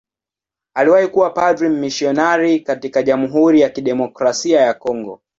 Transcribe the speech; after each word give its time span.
Aliwahi 0.73 1.07
kuwa 1.07 1.29
padri 1.29 1.69
mmisionari 1.69 2.59
katika 2.59 3.03
Jamhuri 3.03 3.61
ya 3.61 3.69
Kidemokrasia 3.69 4.61
ya 4.61 4.73
Kongo. 4.73 5.21